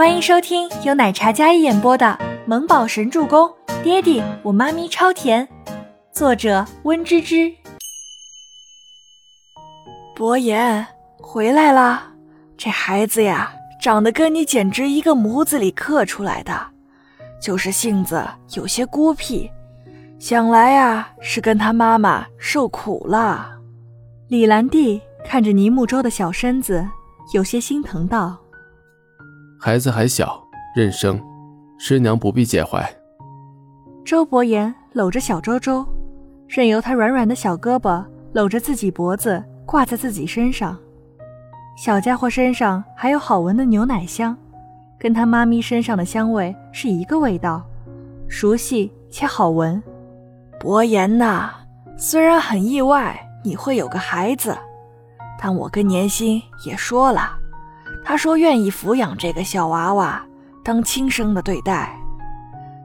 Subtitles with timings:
[0.00, 3.46] 欢迎收听由奶茶嘉一演播的《萌宝神助攻》，
[3.82, 5.46] 爹地我妈咪超甜，
[6.10, 7.52] 作者温芝芝。
[10.16, 10.86] 博言
[11.18, 12.02] 回来了，
[12.56, 16.58] 这孩子呀，长得跟你简直一个模子里刻出来的，
[17.38, 19.50] 就是性子有些孤僻，
[20.18, 23.50] 想来呀是跟他妈妈受苦了。
[24.28, 26.88] 李兰娣看着倪木舟的小身子，
[27.34, 28.38] 有些心疼道。
[29.62, 30.42] 孩子还小，
[30.74, 31.20] 认生，
[31.76, 32.82] 师娘不必介怀。
[34.02, 35.86] 周伯言搂着小周周，
[36.48, 40.78] 任由他软软的小胳膊搂着自己脖子，挂在自己身上。
[41.76, 44.34] 小家伙身上还有好闻的牛奶香，
[44.98, 47.62] 跟他妈咪身上的香味是一个味道，
[48.28, 49.82] 熟悉且好闻。
[50.58, 51.50] 伯言呐，
[51.98, 54.56] 虽然很意外你会有个孩子，
[55.38, 57.36] 但我跟年心也说了。
[58.04, 60.22] 他说愿意抚养这个小娃娃，
[60.64, 61.96] 当亲生的对待。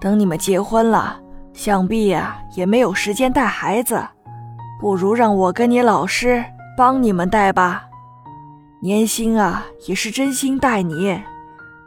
[0.00, 1.18] 等你们结婚了，
[1.52, 4.02] 想必呀也没有时间带孩子，
[4.78, 6.44] 不如让我跟你老师
[6.76, 7.84] 帮你们带吧。
[8.82, 11.18] 年薪啊也是真心待你，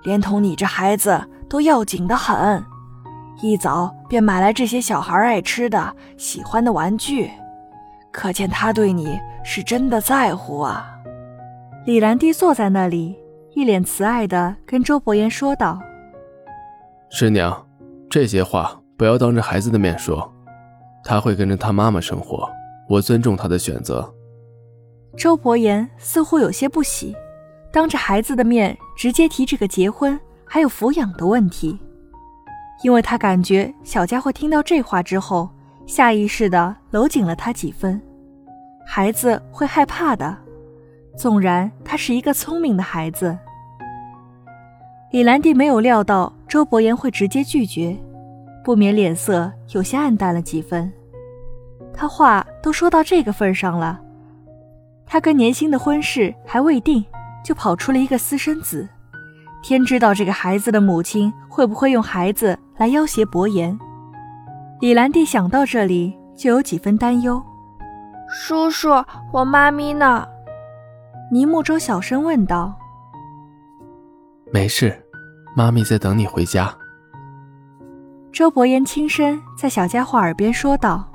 [0.03, 2.66] 连同你这孩子都要紧的很，
[3.41, 7.30] 一早便买来这些小孩爱吃的、喜欢的玩具，
[8.12, 10.91] 可见他对你是真的在乎啊。
[11.85, 13.16] 李兰娣坐在那里，
[13.55, 15.80] 一脸慈爱的跟周伯言说道
[17.09, 17.66] ：“师娘，
[18.09, 20.31] 这些话不要当着孩子的面说，
[21.03, 22.47] 他会跟着他妈妈生活，
[22.89, 24.13] 我尊重他的选择。”
[25.17, 27.16] 周伯言似乎有些不喜，
[27.72, 31.80] 当着孩子的面直接提这个结婚还有抚养的问题，
[32.83, 35.50] 因为他感觉小家伙听到这话之后，
[35.88, 38.00] 下意识的搂紧了他几分，
[38.85, 40.38] 孩子会害怕的。
[41.20, 43.38] 纵然他是一个聪明的孩子，
[45.12, 47.94] 李兰娣没有料到周伯言会直接拒绝，
[48.64, 50.90] 不免脸色有些暗淡了几分。
[51.94, 54.00] 他话都说到这个份上了，
[55.06, 57.03] 他跟年轻的婚事还未定，
[57.44, 58.88] 就跑出了一个私生子，
[59.62, 63.78] 天知道这个孩子的母亲会不会用孩子来要挟伯言。
[64.80, 67.44] 李兰娣想到这里，就有几分担忧。
[68.30, 69.03] 叔叔，
[69.34, 70.25] 我妈咪呢？
[71.31, 72.75] 倪木舟小声问道
[74.51, 75.00] ：“没事，
[75.56, 76.73] 妈咪在等你回家。”
[78.34, 81.07] 周伯言轻声在小家伙耳边说道：“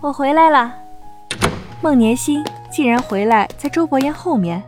[0.00, 0.74] 我回来了。”
[1.82, 4.62] 孟年心竟然回来在周伯言后面，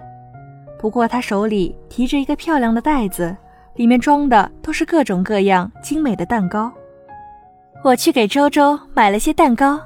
[0.79, 3.35] 不过他手里提着一个漂亮的袋子，
[3.77, 6.71] 里面装的都是各种各样精美的蛋糕。
[7.83, 9.81] 我去给周周买了些蛋糕，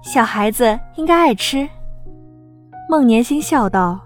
[0.00, 1.68] 小孩子应该爱吃。
[2.90, 4.00] 孟年心笑道：“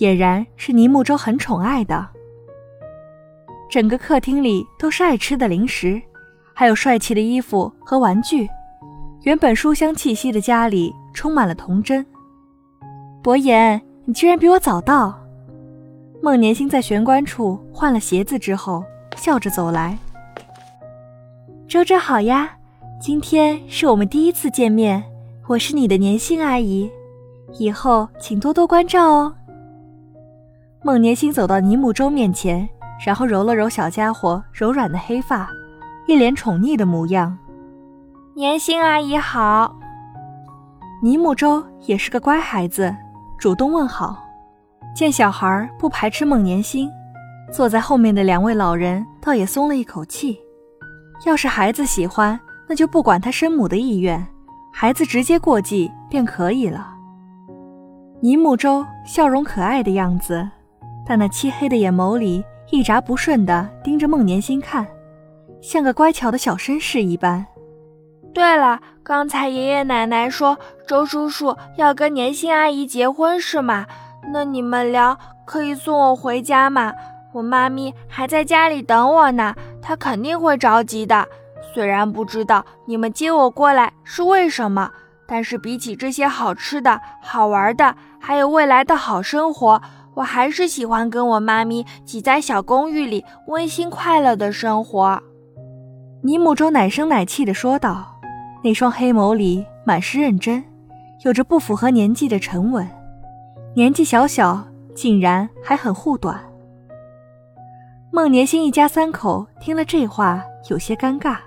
[0.00, 2.08] 俨然是倪木舟很宠爱的。
[3.70, 6.00] 整个客厅里都是爱吃的零食，
[6.54, 8.48] 还有帅气的衣服和玩具。
[9.24, 12.06] 原本书香气息的家里充满了童真。
[13.22, 15.14] 伯言，你居然比我早到！”
[16.22, 18.82] 孟年心在玄关处换了鞋子之后，
[19.14, 19.98] 笑着走来。
[21.68, 22.50] 周周好呀，
[22.98, 25.04] 今天是我们第一次见面，
[25.48, 26.90] 我是你的年星阿姨。
[27.58, 29.34] 以后请多多关照哦。
[30.82, 32.68] 孟年星走到尼木舟面前，
[33.04, 35.48] 然后揉了揉小家伙柔软的黑发，
[36.06, 37.38] 一脸宠溺的模样。
[38.34, 39.76] 年星阿姨好。
[41.02, 42.94] 尼木舟也是个乖孩子，
[43.38, 44.16] 主动问好。
[44.94, 46.90] 见小孩不排斥孟年星，
[47.52, 50.38] 坐在后面的两位老人倒也松了一口气。
[51.24, 54.26] 要是孩子喜欢，那就不管他生母的意愿，
[54.72, 56.91] 孩子直接过继便可以了。
[58.22, 60.48] 倪木舟笑容可爱的样子，
[61.04, 64.86] 但那漆黑的眼眸里一眨不顺地盯着孟年心看，
[65.60, 67.44] 像个乖巧的小绅士一般。
[68.32, 70.56] 对了，刚才爷爷奶奶说
[70.86, 73.84] 周叔叔要跟年心阿姨结婚是吗？
[74.32, 76.94] 那你们俩可以送我回家吗？
[77.32, 79.52] 我妈咪还在家里等我呢，
[79.82, 81.26] 她肯定会着急的。
[81.74, 84.92] 虽然不知道你们接我过来是为什么。
[85.32, 89.80] 但是比起这些好吃的、好玩的，还有未来的好生活，
[90.12, 95.22] 我还是喜欢跟我妈咪挤在小公寓里温馨快乐的生活。
[96.22, 98.20] 倪木舟奶声奶气地说道，
[98.62, 100.62] 那双黑眸里满是认真，
[101.24, 102.86] 有着不符合年纪的沉稳。
[103.74, 104.62] 年纪小小，
[104.94, 106.38] 竟然还很护短。
[108.10, 111.38] 孟年星一家三口听了这话，有些尴尬。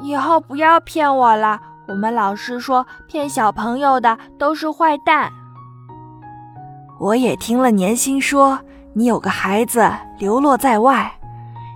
[0.00, 1.60] 以后不要骗我了。
[1.88, 5.32] 我们老师说，骗小朋友的都是坏蛋。
[7.00, 8.58] 我也听了年薪说，
[8.92, 11.10] 你有个孩子流落在外，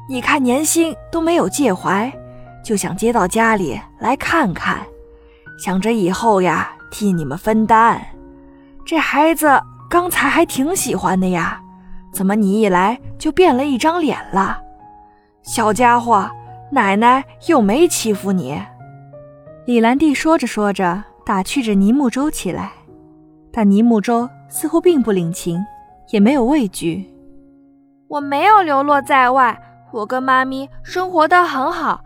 [0.07, 2.13] 你看年薪都没有介怀，
[2.63, 4.81] 就想接到家里来看看，
[5.59, 7.99] 想着以后呀替你们分担。
[8.85, 11.59] 这孩子刚才还挺喜欢的呀，
[12.13, 14.61] 怎么你一来就变了一张脸了？
[15.43, 16.31] 小家伙，
[16.71, 18.61] 奶奶又没欺负你。
[19.65, 22.73] 李兰娣说着说着，打趣着倪木舟起来，
[23.53, 25.57] 但倪木舟似乎并不领情，
[26.11, 27.09] 也没有畏惧。
[28.09, 29.57] 我没有流落在外，
[29.93, 32.01] 我跟妈咪生活的很好。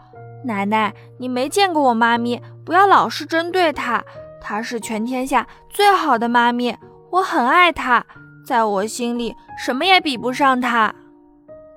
[0.44, 4.04] 奶奶，你没见过我妈咪，不要老是针对她。
[4.38, 6.76] 她是全天下最好的妈咪，
[7.10, 8.04] 我很爱她，
[8.46, 10.94] 在我心里什么也比不上她。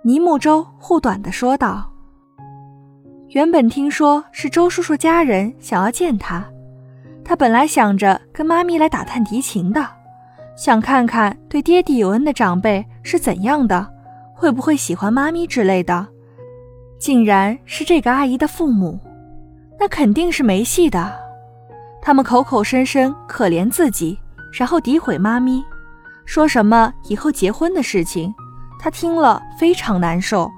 [0.04, 1.94] 倪木舟护短的说道。
[3.30, 6.44] 原本听说是周叔叔家人想要见他，
[7.24, 9.88] 他本来想着跟妈咪来打探敌情的，
[10.58, 13.88] 想看看对爹地有恩的长辈是怎样的。
[14.34, 16.08] 会不会喜欢妈咪之类的？
[16.98, 18.98] 竟然是这个阿姨的父母，
[19.78, 21.14] 那肯定是没戏的。
[22.02, 24.18] 他们口口声声可怜自己，
[24.52, 25.64] 然后诋毁妈咪，
[26.26, 28.34] 说什么以后结婚的事情，
[28.80, 30.50] 他听了非常难受。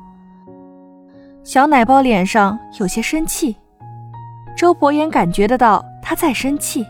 [1.43, 3.55] 小奶包脸上有些生气，
[4.55, 6.85] 周伯言感觉得到他在生气。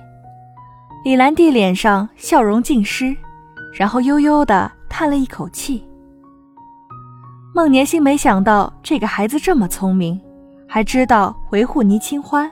[1.06, 3.15] 李兰娣脸上笑容尽失，
[3.74, 5.88] 然后悠悠地叹了一口气。
[7.56, 10.19] 孟年星没想到这个孩子这么聪明，
[10.68, 12.51] 还知道维护倪清欢。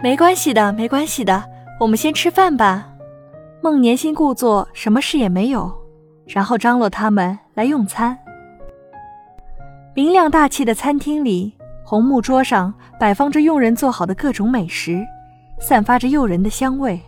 [0.00, 1.42] 没关系的，没关系的，
[1.80, 2.86] 我们先吃饭吧。
[3.60, 5.72] 孟年星故作什么事也没有，
[6.26, 8.16] 然后张罗他们来用餐。
[9.94, 11.54] 明亮大气的餐厅里，
[11.84, 15.06] 红木桌上摆放着佣人做好的各种美食，
[15.60, 17.00] 散发着诱人的香味。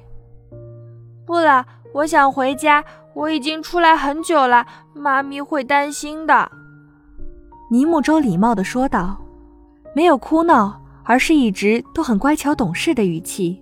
[1.24, 2.84] 不了，我想回家。
[3.12, 6.48] 我已经出来很久了，妈咪会担心的。
[7.70, 9.16] 尼木舟礼貌地说道，
[9.94, 13.60] 没有哭闹，而是一直都很乖巧懂事的语气。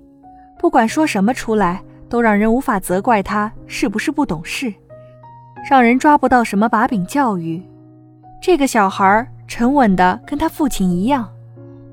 [0.59, 4.75] 不管说什么出来，都让人无法责怪他是不是不懂事，
[5.71, 7.63] 让人抓不到什么把柄教育。
[8.47, 11.27] 这个小孩沉稳的跟他父亲一样，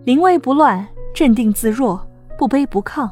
[0.04, 2.06] 临危不乱，镇定自若，
[2.38, 3.10] 不卑不亢。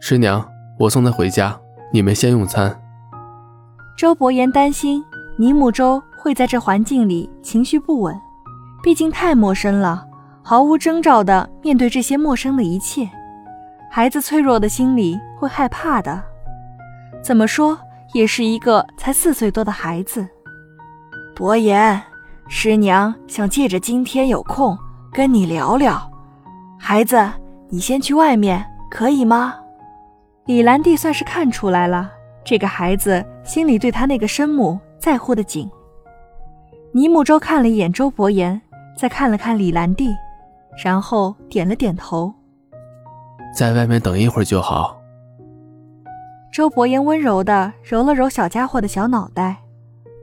[0.00, 0.42] 师娘，
[0.78, 1.54] 我送他回家，
[1.92, 2.74] 你们先用餐。
[3.98, 5.04] 周伯言担心
[5.36, 6.02] 尼木舟。
[6.16, 8.18] 会在这环境里情绪不稳，
[8.82, 10.06] 毕竟太陌生了，
[10.42, 13.06] 毫无征兆的面对这些陌生的一切，
[13.90, 16.22] 孩子脆弱的心里会害怕的。
[17.22, 17.78] 怎么说
[18.14, 20.26] 也是一个才四岁多的孩子。
[21.40, 21.98] 伯言，
[22.50, 24.76] 师娘想借着今天有空
[25.10, 25.98] 跟你聊聊。
[26.78, 27.16] 孩子，
[27.70, 29.54] 你先去外面可以吗？
[30.44, 32.10] 李兰娣算是看出来了，
[32.44, 35.66] 这个孩子心里对他那个生母在乎的紧。
[36.92, 38.60] 倪木舟看了一眼周伯言，
[38.94, 40.14] 再看了看李兰娣，
[40.84, 42.30] 然后点了点头。
[43.56, 44.94] 在外面等一会儿就好。
[46.52, 49.56] 周伯言温柔地揉了揉小家伙的小脑袋，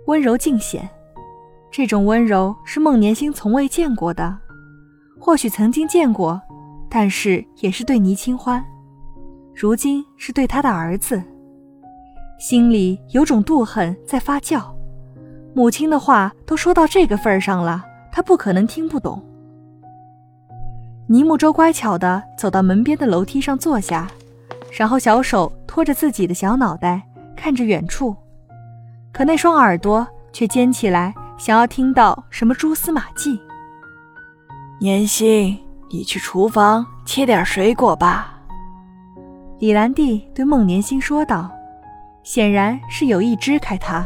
[0.05, 0.87] 温柔尽显。
[1.77, 4.35] 这种温柔是孟年星从未见过的，
[5.19, 6.41] 或许曾经见过，
[6.89, 8.65] 但是也是对倪清欢，
[9.53, 11.21] 如今是对他的儿子，
[12.39, 14.65] 心里有种妒恨在发酵。
[15.53, 19.23] 母亲的话都说到这个份儿上了，他不可能听不懂。
[21.05, 24.09] 倪木舟乖巧地走到门边的楼梯上坐下，
[24.75, 27.03] 然后小手托着自己的小脑袋，
[27.35, 28.15] 看着远处，
[29.13, 33.39] 可那双耳朵却尖起来，想要听到什么蛛丝马迹。
[34.79, 35.57] 年心，
[35.89, 38.33] 你去厨房切点水果吧。
[39.59, 41.49] 李兰娣对孟年星说道，
[42.23, 44.05] 显然是有意支开他。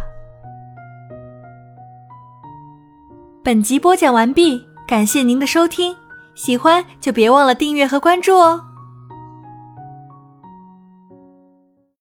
[3.44, 5.96] 本集播讲完毕，感谢您的收听，
[6.36, 8.64] 喜欢就别忘了订阅和关注哦。